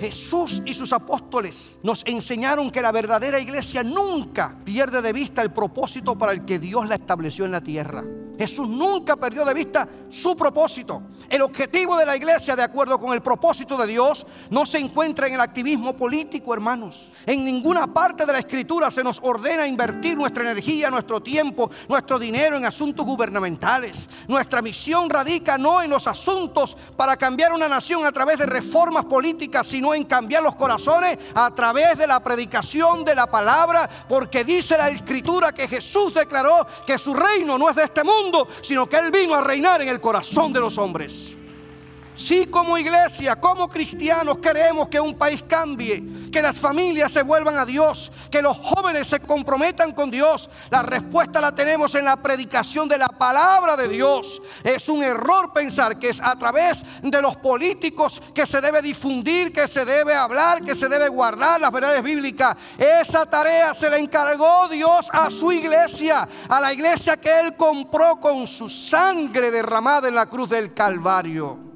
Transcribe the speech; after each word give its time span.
Jesús 0.00 0.62
y 0.64 0.74
sus 0.74 0.92
apóstoles 0.92 1.78
nos 1.82 2.04
enseñaron 2.06 2.70
que 2.70 2.82
la 2.82 2.92
verdadera 2.92 3.40
iglesia 3.40 3.82
nunca 3.82 4.56
pierde 4.64 5.02
de 5.02 5.12
vista 5.12 5.42
el 5.42 5.52
propósito 5.52 6.16
para 6.16 6.32
el 6.32 6.44
que 6.44 6.58
Dios 6.58 6.88
la 6.88 6.94
estableció 6.94 7.44
en 7.44 7.52
la 7.52 7.60
tierra. 7.60 8.04
Jesús 8.38 8.68
nunca 8.68 9.16
perdió 9.16 9.44
de 9.44 9.54
vista 9.54 9.88
su 10.08 10.36
propósito. 10.36 11.02
El 11.28 11.42
objetivo 11.42 11.96
de 11.98 12.06
la 12.06 12.16
iglesia, 12.16 12.56
de 12.56 12.62
acuerdo 12.62 12.98
con 12.98 13.12
el 13.12 13.20
propósito 13.20 13.76
de 13.76 13.86
Dios, 13.86 14.24
no 14.48 14.64
se 14.64 14.78
encuentra 14.78 15.26
en 15.26 15.34
el 15.34 15.40
activismo 15.40 15.94
político, 15.94 16.54
hermanos. 16.54 17.10
En 17.26 17.44
ninguna 17.44 17.92
parte 17.92 18.24
de 18.24 18.32
la 18.32 18.38
escritura 18.38 18.90
se 18.90 19.04
nos 19.04 19.20
ordena 19.22 19.66
invertir 19.66 20.16
nuestra 20.16 20.42
energía, 20.44 20.88
nuestro 20.88 21.20
tiempo, 21.20 21.70
nuestro 21.86 22.18
dinero 22.18 22.56
en 22.56 22.64
asuntos 22.64 23.04
gubernamentales. 23.04 24.08
Nuestra 24.26 24.62
misión 24.62 25.10
radica 25.10 25.58
no 25.58 25.82
en 25.82 25.90
los 25.90 26.06
asuntos 26.06 26.74
para 26.96 27.18
cambiar 27.18 27.52
una 27.52 27.68
nación 27.68 28.06
a 28.06 28.12
través 28.12 28.38
de 28.38 28.46
reformas 28.46 29.04
políticas, 29.04 29.66
sino 29.66 29.92
en 29.92 30.04
cambiar 30.04 30.42
los 30.42 30.54
corazones 30.54 31.18
a 31.34 31.50
través 31.50 31.98
de 31.98 32.06
la 32.06 32.20
predicación 32.20 33.04
de 33.04 33.14
la 33.14 33.26
palabra, 33.26 33.88
porque 34.08 34.44
dice 34.44 34.78
la 34.78 34.88
escritura 34.88 35.52
que 35.52 35.68
Jesús 35.68 36.14
declaró 36.14 36.66
que 36.86 36.96
su 36.96 37.12
reino 37.12 37.58
no 37.58 37.68
es 37.68 37.76
de 37.76 37.84
este 37.84 38.04
mundo, 38.04 38.27
sino 38.60 38.88
que 38.88 38.96
Él 38.96 39.10
vino 39.10 39.34
a 39.34 39.40
reinar 39.40 39.82
en 39.82 39.88
el 39.88 40.00
corazón 40.00 40.52
de 40.52 40.60
los 40.60 40.78
hombres. 40.78 41.37
Si 42.18 42.46
como 42.46 42.76
iglesia, 42.76 43.36
como 43.36 43.68
cristianos 43.68 44.38
queremos 44.38 44.88
que 44.88 44.98
un 44.98 45.14
país 45.14 45.40
cambie, 45.46 46.02
que 46.32 46.42
las 46.42 46.58
familias 46.58 47.12
se 47.12 47.22
vuelvan 47.22 47.56
a 47.56 47.64
Dios, 47.64 48.10
que 48.28 48.42
los 48.42 48.56
jóvenes 48.56 49.06
se 49.06 49.20
comprometan 49.20 49.92
con 49.92 50.10
Dios. 50.10 50.50
La 50.68 50.82
respuesta 50.82 51.40
la 51.40 51.54
tenemos 51.54 51.94
en 51.94 52.04
la 52.04 52.16
predicación 52.16 52.88
de 52.88 52.98
la 52.98 53.06
palabra 53.06 53.76
de 53.76 53.86
Dios. 53.86 54.42
Es 54.64 54.88
un 54.88 55.04
error 55.04 55.52
pensar 55.52 55.96
que 56.00 56.08
es 56.08 56.20
a 56.20 56.34
través 56.34 56.78
de 57.02 57.22
los 57.22 57.36
políticos 57.36 58.20
que 58.34 58.48
se 58.48 58.60
debe 58.60 58.82
difundir, 58.82 59.52
que 59.52 59.68
se 59.68 59.84
debe 59.84 60.12
hablar, 60.12 60.64
que 60.64 60.74
se 60.74 60.88
debe 60.88 61.08
guardar 61.08 61.60
las 61.60 61.70
verdades 61.70 62.02
bíblicas. 62.02 62.56
Esa 62.76 63.26
tarea 63.26 63.74
se 63.74 63.88
la 63.88 63.96
encargó 63.96 64.66
Dios 64.66 65.08
a 65.12 65.30
su 65.30 65.52
iglesia, 65.52 66.28
a 66.48 66.60
la 66.60 66.72
iglesia 66.72 67.16
que 67.16 67.38
Él 67.38 67.54
compró 67.54 68.18
con 68.18 68.48
su 68.48 68.68
sangre 68.68 69.52
derramada 69.52 70.08
en 70.08 70.16
la 70.16 70.26
cruz 70.26 70.48
del 70.48 70.74
Calvario. 70.74 71.67